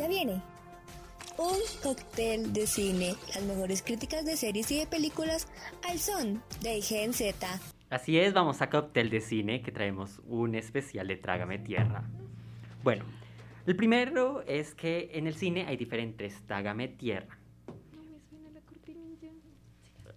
[0.00, 0.40] Ya viene.
[1.36, 5.46] Un cóctel de cine, las mejores críticas de series y de películas
[5.86, 7.46] al son de Gen Z.
[7.90, 12.04] Así es, vamos a cóctel de cine que traemos un especial de Trágame Tierra.
[12.82, 13.04] Bueno,
[13.66, 17.36] el primero es que en el cine hay diferentes Trágame Tierra.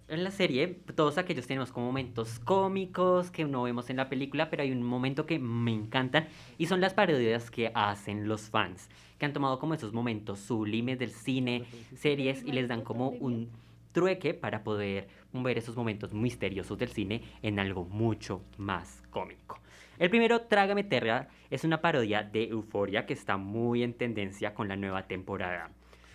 [0.06, 4.50] En la serie, todos aquellos tenemos como momentos cómicos que no vemos en la película,
[4.50, 6.28] pero hay un momento que me encantan
[6.58, 10.98] y son las parodias que hacen los fans, que han tomado como esos momentos sublimes
[10.98, 11.64] del cine,
[11.96, 13.48] series y les dan como un
[13.92, 19.58] trueque para poder ver esos momentos misteriosos del cine en algo mucho más cómico.
[19.98, 24.68] El primero, Trágame Terra, es una parodia de Euforia que está muy en tendencia con
[24.68, 25.70] la nueva temporada.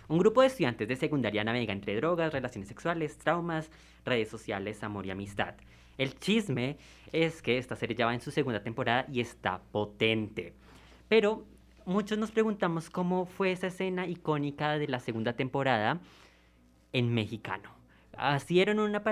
[0.10, 3.70] Un grupo de estudiantes de secundaria navega entre drogas, relaciones sexuales, traumas,
[4.04, 5.54] redes sociales, amor y amistad.
[6.00, 6.78] El chisme
[7.12, 10.56] es que esta serie ya va en su segunda temporada y está potente.
[11.08, 11.46] Pero
[11.86, 16.00] muchos nos preguntamos cómo fue esa escena icónica de la segunda temporada
[16.92, 17.70] en mexicano.
[18.40, 19.04] Hicieron una,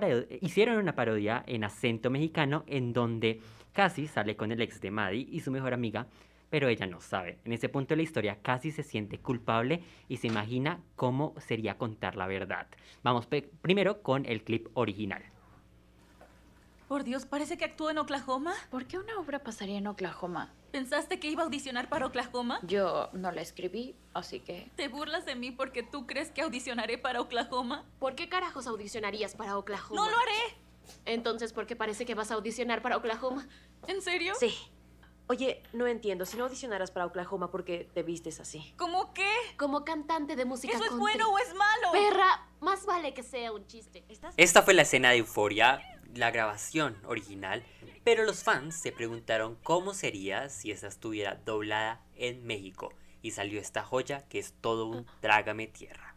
[0.95, 3.39] parodia, en acento mexicano en donde
[3.71, 6.07] Cassie sale con el ex de Maddie y su mejor amiga
[6.49, 7.39] pero ella no sabe.
[7.45, 11.77] En ese punto de la historia casi se siente culpable y se imagina cómo sería
[11.77, 12.67] contar la verdad.
[13.03, 13.27] Vamos
[13.61, 15.23] primero con el clip original.
[16.87, 18.53] Por Dios, parece que actúa en Oklahoma.
[18.71, 20.53] ¿Por qué una obra pasaría en Oklahoma?
[20.71, 22.59] ¿Pensaste que iba a audicionar para Oklahoma?
[22.63, 24.71] Yo no la escribí, así que...
[24.77, 27.83] ¿Te burlas de mí porque tú crees que audicionaré para Oklahoma?
[27.99, 30.01] ¿Por qué carajos audicionarías para Oklahoma?
[30.01, 30.57] ¡No lo haré!
[31.05, 33.45] Entonces, ¿por qué parece que vas a audicionar para Oklahoma?
[33.87, 34.33] ¿En serio?
[34.39, 34.53] Sí.
[35.29, 36.25] Oye, no entiendo.
[36.25, 38.73] Si no audicionaras para Oklahoma, ¿por qué te vistes así?
[38.77, 39.29] ¿Cómo qué?
[39.57, 41.01] Como cantante de música ¿Eso es country.
[41.01, 41.91] bueno o es malo?
[41.91, 44.05] Perra, más vale que sea un chiste.
[44.37, 45.81] Esta fue la escena de Euforia,
[46.15, 47.65] la grabación original,
[48.05, 52.93] pero los fans se preguntaron cómo sería si esa estuviera doblada en México.
[53.21, 56.15] Y salió esta joya que es todo un trágame tierra.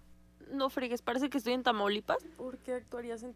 [0.53, 2.23] No fregues, parece que estoy en Tamaulipas.
[2.37, 3.35] ¿Por qué actuarías en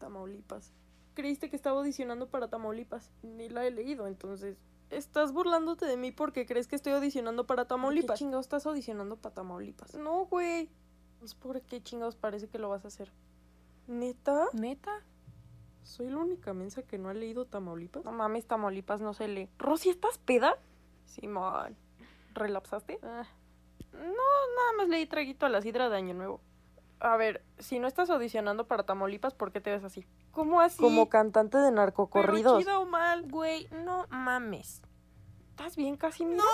[0.00, 0.72] Tamaulipas?
[1.14, 3.10] Creíste que estaba audicionando para Tamaulipas.
[3.22, 4.56] Ni la he leído, entonces.
[4.90, 8.18] Estás burlándote de mí porque crees que estoy audicionando para Tamaulipas.
[8.18, 9.94] ¿Qué chingados estás audicionando para Tamaulipas?
[9.94, 10.68] No, güey.
[11.18, 13.10] Pues por qué chingados parece que lo vas a hacer.
[13.86, 14.48] ¿Neta?
[14.52, 15.02] ¿Neta?
[15.82, 18.04] ¿Soy la única mensa que no ha leído Tamaulipas?
[18.04, 19.48] No mames, Tamaulipas no se lee.
[19.58, 20.56] ¿Rosy, estás peda?
[21.06, 21.76] Simón.
[22.34, 22.98] ¿Relapsaste?
[23.02, 23.26] Ah.
[23.92, 26.40] No, nada más leí traguito a la sidra de Año Nuevo.
[27.02, 30.06] A ver, si no estás audicionando para Tamaulipas, ¿por qué te ves así?
[30.30, 30.80] ¿Cómo así?
[30.80, 32.58] Como cantante de narcocorridos.
[32.58, 34.82] Pero chido o mal, güey, no mames.
[35.50, 36.44] ¿Estás bien, casi No,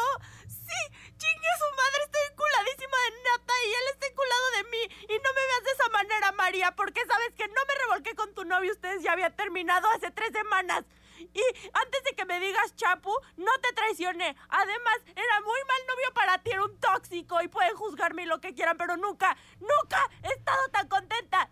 [0.46, 0.80] sí,
[1.18, 4.82] chingue su madre, estoy enculadísima de nata y él está enculado de mí.
[5.02, 8.32] Y no me veas de esa manera, María, porque sabes que no me revolqué con
[8.32, 10.84] tu novio, ustedes ya habían terminado hace tres semanas.
[11.18, 11.42] Y
[11.72, 14.36] antes de que me digas Chapu, no te traicioné.
[14.48, 18.54] Además, era muy mal novio para ti, era un tóxico y pueden juzgarme lo que
[18.54, 21.50] quieran, pero nunca, nunca he estado tan contenta.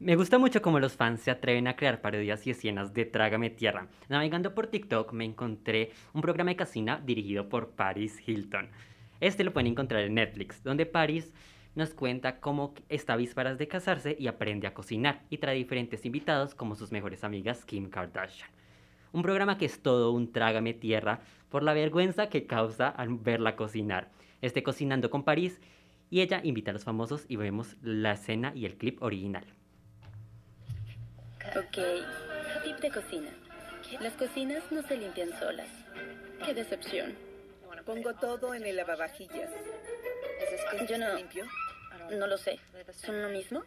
[0.00, 3.48] Me gusta mucho cómo los fans se atreven a crear parodias y escenas de Trágame
[3.50, 3.88] Tierra.
[4.08, 8.70] Navegando por TikTok me encontré un programa de cocina dirigido por Paris Hilton.
[9.20, 11.32] Este lo pueden encontrar en Netflix, donde Paris
[11.74, 16.54] nos cuenta cómo está vísperas de casarse y aprende a cocinar y trae diferentes invitados
[16.54, 18.48] como sus mejores amigas Kim Kardashian.
[19.12, 23.56] Un programa que es todo un trágame tierra por la vergüenza que causa al verla
[23.56, 24.10] cocinar.
[24.42, 25.60] Esté cocinando con París
[26.10, 29.44] y ella invita a los famosos y vemos la escena y el clip original.
[31.56, 31.78] Ok,
[32.64, 33.30] tip de cocina.
[34.00, 35.68] Las cocinas no se limpian solas.
[36.44, 37.14] Qué decepción.
[37.84, 39.50] Pongo todo en el lavavajillas.
[40.88, 41.06] Yo no.
[42.10, 42.58] No lo sé.
[42.92, 43.64] ¿Son lo mismo?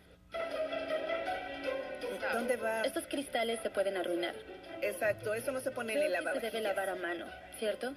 [2.34, 2.82] ¿Dónde va?
[2.82, 4.36] Estos cristales se pueden arruinar.
[4.82, 6.52] Exacto, eso no se pone Creo en el lavavajillas.
[6.52, 7.26] se debe lavar a mano,
[7.58, 7.94] ¿cierto?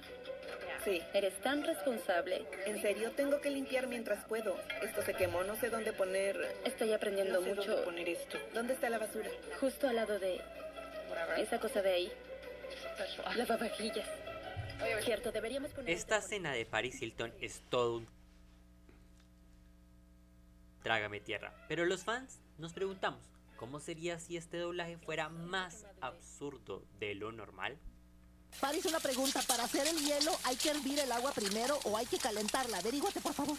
[0.83, 1.01] Sí.
[1.13, 2.43] Eres tan responsable.
[2.65, 4.57] En serio, tengo que limpiar mientras puedo.
[4.81, 6.55] Esto se quemó, no sé dónde poner.
[6.65, 7.69] Estoy aprendiendo no sé mucho.
[7.69, 8.37] Dónde poner esto.
[8.53, 9.29] ¿Dónde está la basura?
[9.59, 10.41] Justo al lado de
[11.37, 12.11] esa cosa de ahí.
[13.35, 14.07] Lavavajillas.
[15.01, 15.93] Cierto, deberíamos poner.
[15.93, 18.07] Esta escena de Paris Hilton es todo un
[20.83, 21.53] trágame tierra.
[21.67, 23.21] Pero los fans nos preguntamos,
[23.57, 27.77] ¿cómo sería si este doblaje fuera más absurdo de lo normal?
[28.59, 29.41] Paris, una pregunta.
[29.47, 32.77] ¿Para hacer el hielo hay que hervir el agua primero o hay que calentarla?
[32.79, 33.57] Averíguate, por favor.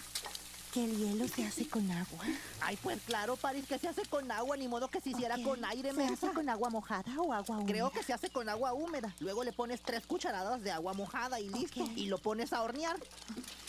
[0.73, 2.25] ¿Que el hielo se hace con agua?
[2.63, 5.63] Ay, pues claro, Paris, que se hace con agua, ni modo que se hiciera con
[5.67, 7.73] aire, ¿Se hace con agua mojada o agua húmeda?
[7.73, 9.15] Creo que se hace con agua húmeda.
[9.21, 11.87] Luego le pones tres cucharadas de agua mojada y listo.
[11.95, 12.97] Y lo pones a hornear.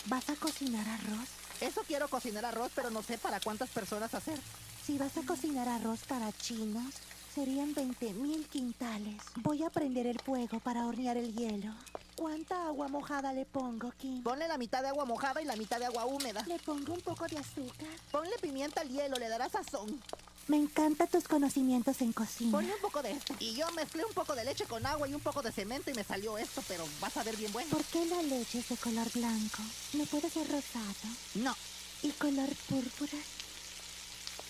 [0.05, 1.42] ¿Vas a cocinar arroz?
[1.61, 4.39] Eso quiero cocinar arroz, pero no sé para cuántas personas hacer.
[4.85, 6.93] Si vas a cocinar arroz para chinos,
[7.33, 9.21] serían 20 mil quintales.
[9.37, 11.73] Voy a prender el fuego para hornear el hielo.
[12.15, 14.21] ¿Cuánta agua mojada le pongo, Kim?
[14.23, 16.43] Ponle la mitad de agua mojada y la mitad de agua húmeda.
[16.47, 17.87] Le pongo un poco de azúcar.
[18.11, 19.99] Ponle pimienta al hielo, le dará sazón.
[20.47, 22.51] Me encantan tus conocimientos en cocina.
[22.51, 23.33] Ponle un poco de esto.
[23.39, 25.93] Y yo mezclé un poco de leche con agua y un poco de cemento y
[25.93, 27.69] me salió esto, pero vas a ver bien bueno.
[27.69, 29.63] ¿Por qué la leche es de color blanco?
[29.93, 30.93] ¿No puede ser rosado?
[31.35, 31.55] No.
[32.01, 33.17] ¿Y color púrpura?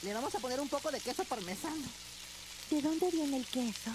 [0.01, 1.83] Le vamos a poner un poco de queso parmesano.
[2.71, 3.91] ¿De dónde viene el queso?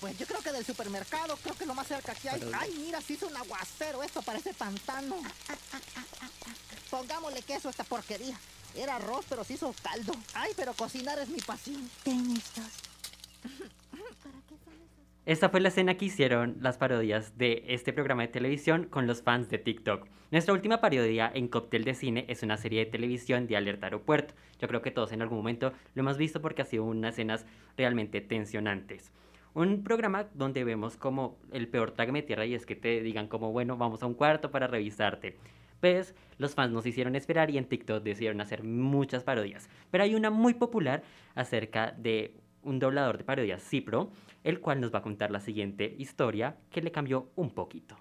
[0.00, 2.38] Pues yo creo que del supermercado, creo que lo más cerca que hay.
[2.40, 5.16] Pero- Ay, mira, se hizo un aguacero, esto parece pantano.
[6.90, 8.38] Pongámosle queso a esta porquería.
[8.76, 10.12] Era arroz, pero se hizo caldo.
[10.34, 11.88] Ay, pero cocinar es mi pasión.
[12.02, 12.92] Ten estos.
[15.24, 19.22] Esta fue la escena que hicieron las parodias de este programa de televisión con los
[19.22, 20.08] fans de TikTok.
[20.32, 24.34] Nuestra última parodia en Cóctel de Cine es una serie de televisión de Alerta Aeropuerto.
[24.58, 27.46] Yo creo que todos en algún momento lo hemos visto porque ha sido unas escenas
[27.76, 29.12] realmente tensionantes.
[29.54, 33.52] Un programa donde vemos como el peor trágame tierra y es que te digan como,
[33.52, 35.36] bueno, vamos a un cuarto para revisarte.
[35.82, 39.68] Pues los fans nos hicieron esperar y en TikTok decidieron hacer muchas parodias.
[39.90, 41.02] Pero hay una muy popular
[41.34, 44.12] acerca de un doblador de parodias, Cipro,
[44.44, 47.96] el cual nos va a contar la siguiente historia que le cambió un poquito.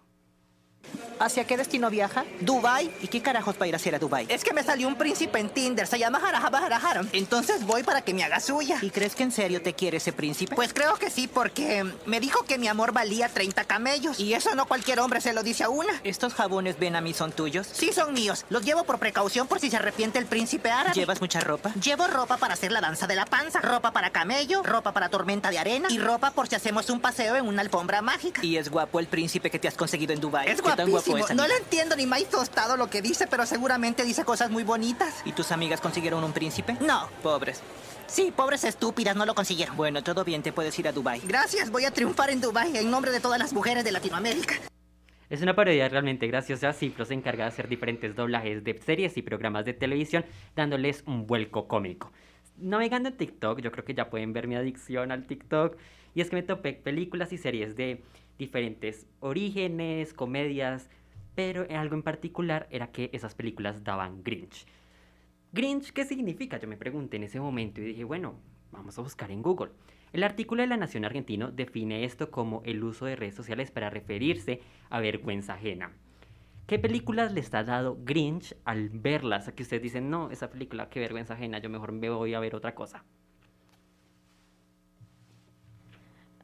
[1.22, 2.26] ¿Hacia qué destino viaja?
[2.40, 2.92] Dubai.
[3.00, 4.26] ¿Y qué carajos va a ir a hacer a Dubai?
[4.28, 7.08] Es que me salió un príncipe en Tinder, se llama Jarajaram.
[7.14, 8.80] Entonces voy para que me haga suya.
[8.82, 10.56] ¿Y crees que en serio te quiere ese príncipe?
[10.56, 14.20] Pues creo que sí, porque me dijo que mi amor valía 30 camellos.
[14.20, 15.94] Y eso no cualquier hombre se lo dice a una.
[16.04, 17.68] ¿Estos jabones ven a mí son tuyos?
[17.72, 18.44] Sí, son míos.
[18.50, 20.96] Los llevo por precaución por si se arrepiente el príncipe árabe.
[20.96, 21.72] ¿Llevas mucha ropa?
[21.76, 25.52] Llevo ropa para hacer la danza de la panza, ropa para camello, ropa para tormenta
[25.52, 28.44] de arena y ropa por si hacemos un paseo en una alfombra mágica.
[28.44, 30.50] ¿Y es guapo el príncipe que te has conseguido en Dubai?
[30.50, 31.11] Es ¿Qué tan guapísimo.
[31.18, 34.64] Es, no le entiendo ni más tostado lo que dice, pero seguramente dice cosas muy
[34.64, 35.22] bonitas.
[35.26, 36.78] ¿Y tus amigas consiguieron un príncipe?
[36.82, 37.08] No.
[37.24, 37.62] Pobres.
[38.08, 39.78] Sí, pobres estúpidas, no lo consiguieron.
[39.78, 41.22] Bueno, todo bien, te puedes ir a Dubai.
[41.24, 44.56] Gracias, voy a triunfar en Dubai en nombre de todas las mujeres de Latinoamérica.
[45.30, 46.74] Es una parodia realmente graciosa.
[46.74, 50.26] Cipro se encarga de hacer diferentes doblajes de series y programas de televisión,
[50.58, 52.12] dándoles un vuelco cómico.
[52.58, 55.78] Navegando en TikTok, yo creo que ya pueden ver mi adicción al TikTok.
[56.14, 58.04] Y es que me topé películas y series de
[58.38, 60.90] diferentes orígenes, comedias,
[61.36, 64.66] pero en algo en particular era que esas películas daban Grinch.
[65.54, 66.58] Grinch, ¿qué significa?
[66.58, 68.36] Yo me pregunté en ese momento y dije, bueno,
[68.72, 69.72] vamos a buscar en Google.
[70.14, 73.90] El artículo de La Nación Argentino define esto como el uso de redes sociales para
[73.90, 75.92] referirse a vergüenza ajena.
[76.68, 79.48] ¿Qué películas les ha dado Grinch al verlas?
[79.48, 82.56] A ustedes dicen, no, esa película, qué vergüenza ajena, yo mejor me voy a ver
[82.56, 83.04] otra cosa.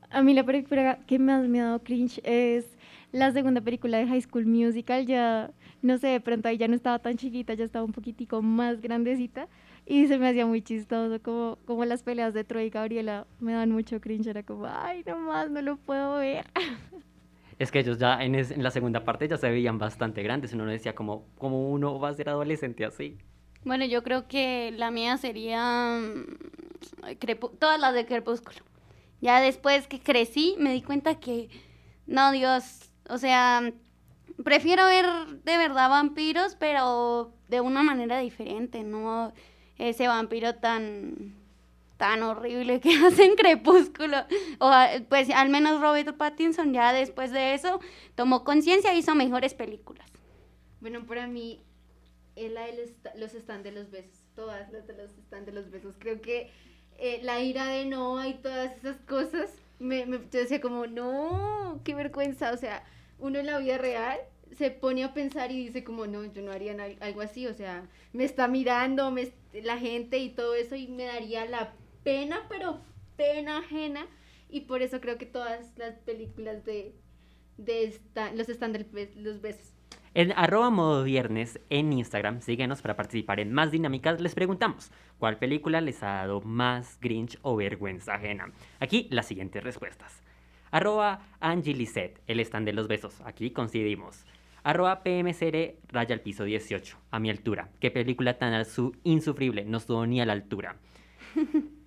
[0.09, 2.76] A mí la película que más me ha dado cringe es
[3.11, 5.05] la segunda película de High School Musical.
[5.05, 5.51] Ya,
[5.81, 8.81] no sé, de pronto ahí ya no estaba tan chiquita, ya estaba un poquitico más
[8.81, 9.47] grandecita.
[9.85, 13.53] Y se me hacía muy chistoso, como, como las peleas de Troy y Gabriela me
[13.53, 14.27] dan mucho cringe.
[14.27, 16.45] Era como, ay, no más, no lo puedo ver.
[17.59, 20.53] Es que ellos ya en, es- en la segunda parte ya se veían bastante grandes.
[20.53, 23.17] Uno decía como, como uno va a ser adolescente así.
[23.65, 28.59] Bueno, yo creo que la mía sería mm, Crepu- todas las de Crepúsculo.
[29.21, 31.49] Ya después que crecí me di cuenta que,
[32.05, 33.71] no, Dios, o sea,
[34.43, 35.05] prefiero ver
[35.43, 39.33] de verdad vampiros, pero de una manera diferente, no
[39.77, 41.35] ese vampiro tan
[41.97, 44.17] tan horrible que hacen Crepúsculo.
[44.59, 44.71] O
[45.09, 47.79] pues al menos Robert Pattinson ya después de eso
[48.15, 50.07] tomó conciencia y hizo mejores películas.
[50.79, 51.63] Bueno, para mí,
[52.35, 54.23] la de los, stand de los besos.
[54.35, 55.95] Todas las de los stand de los besos.
[55.99, 56.51] Creo que
[56.97, 61.81] eh, la ira de Noah y todas esas cosas, me, me- yo decía como, no,
[61.83, 62.51] qué vergüenza.
[62.51, 62.83] O sea,
[63.19, 64.17] uno en la vida real
[64.57, 67.47] se pone a pensar y dice como, no, yo no haría algo así.
[67.47, 69.13] O sea, me está mirando
[69.53, 72.79] la gente y todo eso y me daría la pena, pero
[73.15, 74.07] pena ajena.
[74.49, 76.95] Y por eso creo que todas las películas de,
[77.57, 77.99] de
[78.35, 79.73] los stand de be- los besos.
[80.13, 84.19] En arroba modo viernes en Instagram, síguenos para participar en más dinámicas.
[84.21, 88.51] Les preguntamos, ¿cuál película les ha dado más Grinch o vergüenza ajena?
[88.79, 90.23] Aquí las siguientes respuestas.
[90.71, 93.21] Arroba Angie Lisette, el stand de los besos.
[93.25, 94.25] Aquí coincidimos.
[94.63, 97.69] Arroba PMCR, raya al piso 18, a mi altura.
[97.79, 100.75] Qué película tan su insufrible, no estuvo ni a la altura.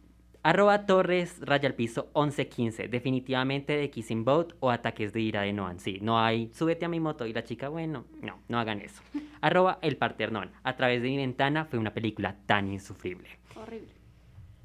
[0.42, 2.88] Arroba Torres, raya al piso 1115.
[2.88, 5.78] Definitivamente de Kissing Boat o Ataques de Ira de Noan.
[5.80, 6.50] Sí, no hay.
[6.54, 9.02] Súbete a mi moto y la chica, bueno, no, no hagan eso.
[9.42, 10.50] Arroba El Parternón.
[10.62, 13.28] A través de mi ventana fue una película tan insufrible.
[13.54, 13.99] Horrible.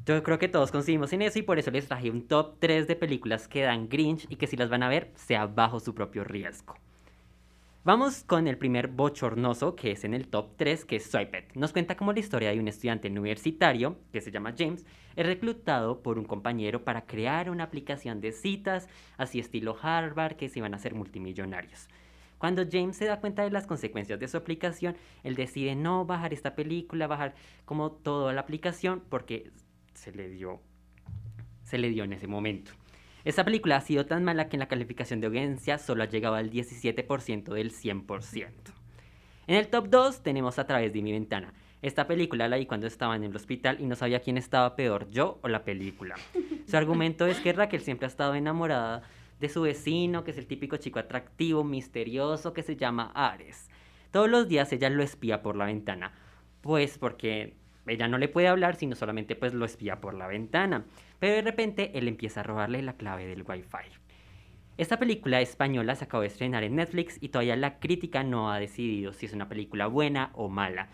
[0.06, 2.88] Yo creo que todos coincidimos en eso y por eso les traje un top 3
[2.88, 5.96] de películas que dan Grinch y que si las van a ver, sea bajo su
[5.96, 6.76] propio riesgo.
[7.84, 11.46] Vamos con el primer bochornoso, que es en el top 3, que es Swiped.
[11.56, 14.86] Nos cuenta como la historia de un estudiante universitario, que se llama James,
[15.16, 20.50] es reclutado por un compañero para crear una aplicación de citas, así estilo Harvard, que
[20.50, 21.88] se iban a ser multimillonarios.
[22.38, 26.32] Cuando James se da cuenta de las consecuencias de su aplicación, él decide no bajar
[26.32, 27.34] esta película, bajar
[27.66, 29.52] como toda la aplicación porque
[29.96, 30.62] se le dio
[31.64, 32.72] se le dio en ese momento.
[33.24, 36.36] Esta película ha sido tan mala que en la calificación de audiencia solo ha llegado
[36.36, 38.52] al 17% del 100%.
[39.48, 41.54] En el top 2 tenemos A través de mi ventana.
[41.82, 45.10] Esta película la vi cuando estaba en el hospital y no sabía quién estaba peor,
[45.10, 46.16] yo o la película.
[46.68, 49.04] Su argumento es que Raquel siempre ha estado enamorada
[49.40, 53.70] de su vecino, que es el típico chico atractivo, misterioso, que se llama Ares.
[54.12, 56.14] Todos los días ella lo espía por la ventana,
[56.62, 57.56] pues porque
[57.88, 60.86] ella no le puede hablar, sino solamente pues lo espía por la ventana.
[61.20, 63.89] Pero de repente él empieza a robarle la clave del wifi.
[64.77, 68.60] Esta película española se acabó de estrenar en Netflix y todavía la crítica no ha
[68.60, 70.89] decidido si es una película buena o mala.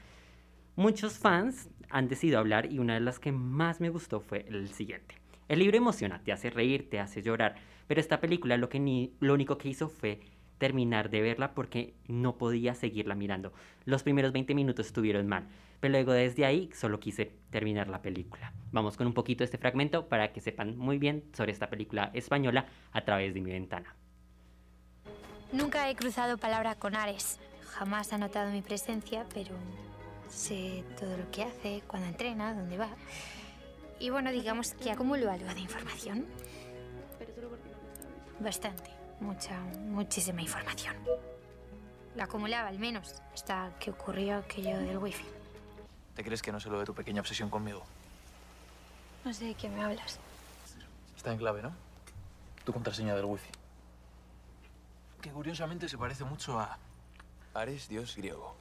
[0.76, 4.70] Muchos fans han decidido hablar y una de las que más me gustó fue el
[4.70, 5.16] siguiente.
[5.48, 7.56] El libro emociona, te hace reír, te hace llorar,
[7.88, 10.20] pero esta película lo, que lo único que hizo fue
[10.60, 13.52] terminar de verla porque no podía seguirla mirando.
[13.86, 15.48] Los primeros 20 minutos estuvieron mal,
[15.82, 18.54] pero luego desde ahí solo quise terminar la película.
[18.72, 22.12] Vamos con un poquito de este fragmento para que sepan muy bien sobre esta película
[22.14, 23.96] española a través de mi ventana.
[25.52, 27.40] Nunca he cruzado palabra con Ares.
[27.72, 29.56] Jamás ha notado mi presencia, pero
[30.30, 32.90] sé todo lo que hace, cuando entrena, dónde va.
[34.00, 36.26] Y bueno, digamos que acumulo algo de información.
[38.40, 40.96] Bastante, mucha, muchísima información.
[42.16, 45.41] La acumulaba al menos, hasta que ocurrió aquello del wifi.
[46.16, 47.84] ¿Te crees que no sé lo de tu pequeña obsesión conmigo?
[49.24, 50.20] No sé de qué me hablas.
[51.16, 51.72] Está en clave, ¿no?
[52.66, 53.50] Tu contraseña del wifi.
[55.22, 56.78] Que curiosamente se parece mucho a...
[57.54, 58.56] Ares, dios griego.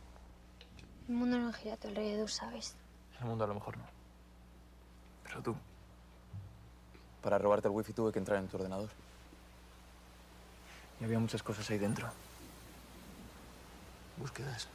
[1.09, 2.77] El mundo no gira a tu alrededor, ¿sabes?
[3.21, 3.85] El mundo a lo mejor no.
[5.25, 5.57] Pero tú...
[7.23, 8.91] Para robarte el wifi tuve que entrar en tu ordenador.
[11.01, 12.09] Y había muchas cosas ahí dentro.
[14.19, 14.69] Búsquedas.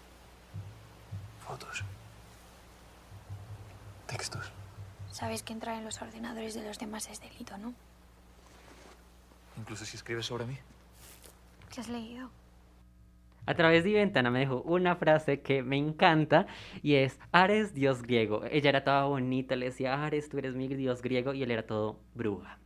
[1.47, 1.83] Fotos.
[4.07, 4.51] Textos.
[5.11, 7.73] Sabes que entrar en los ordenadores de los demás es delito, ¿no?
[9.57, 10.57] Incluso si escribes sobre mí.
[11.73, 12.29] ¿Qué has leído?
[13.47, 16.47] A través de mi ventana me dejó una frase que me encanta
[16.81, 18.43] y es Ares, dios griego.
[18.49, 21.65] Ella era toda bonita, le decía Ares, tú eres mi dios griego y él era
[21.65, 22.57] todo bruja.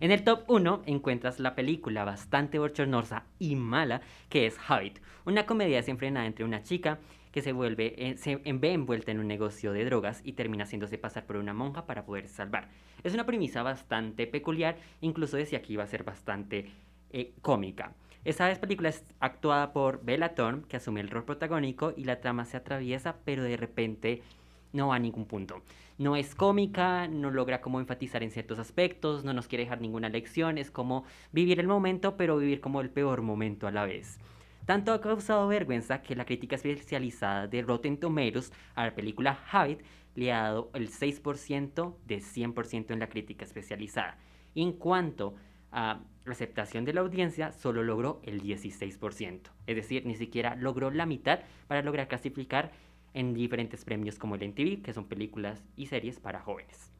[0.00, 5.44] En el top 1 encuentras la película bastante bochornosa y mala que es Habit, una
[5.44, 7.00] comedia desenfrenada entre una chica
[7.32, 10.98] que se vuelve eh, se ve envuelta en un negocio de drogas y termina haciéndose
[10.98, 12.68] pasar por una monja para poder salvar.
[13.04, 16.70] Es una premisa bastante peculiar, incluso decía que iba a ser bastante
[17.10, 17.92] eh, cómica.
[18.24, 22.44] Esta película es actuada por Bella Thorne, que asume el rol protagónico y la trama
[22.44, 24.22] se atraviesa, pero de repente
[24.72, 25.62] no va a ningún punto.
[25.98, 30.08] No es cómica, no logra como enfatizar en ciertos aspectos, no nos quiere dejar ninguna
[30.08, 34.18] lección, es como vivir el momento, pero vivir como el peor momento a la vez.
[34.68, 39.80] Tanto ha causado vergüenza que la crítica especializada de Rotten Tomatoes a la película Habit
[40.14, 44.18] le ha dado el 6% de 100% en la crítica especializada.
[44.54, 45.36] En cuanto
[45.72, 49.40] a aceptación de la audiencia, solo logró el 16%.
[49.66, 52.70] Es decir, ni siquiera logró la mitad para lograr clasificar
[53.14, 56.92] en diferentes premios como el NTV, que son películas y series para jóvenes.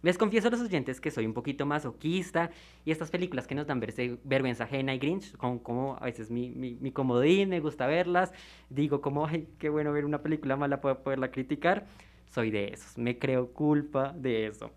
[0.00, 2.50] Les confieso a los oyentes que soy un poquito masoquista
[2.84, 3.80] y estas películas que nos dan
[4.22, 8.32] vergüenza ajena y Grinch, con como a veces mi, mi, comodín, me gusta verlas,
[8.70, 11.86] digo como, ay, qué bueno ver una película mala para poderla criticar,
[12.30, 14.70] soy de esos, me creo culpa de eso.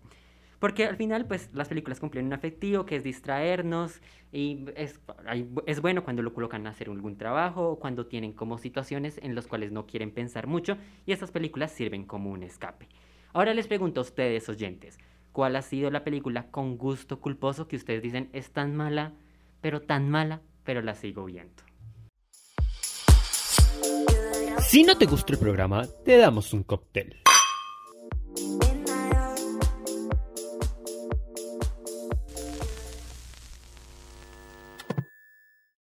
[0.58, 4.00] Porque al final, pues, las películas cumplen un afectivo que es distraernos
[4.32, 5.00] y es,
[5.66, 9.34] es bueno cuando lo colocan a hacer algún trabajo o cuando tienen como situaciones en
[9.34, 12.88] las cuales no quieren pensar mucho y estas películas sirven como un escape.
[13.32, 14.98] Ahora les pregunto a ustedes, oyentes,
[15.32, 19.12] ¿cuál ha sido la película con gusto culposo que ustedes dicen es tan mala,
[19.60, 21.62] pero tan mala, pero la sigo viendo?
[24.60, 27.22] Si no te gustó el programa, te damos un cóctel.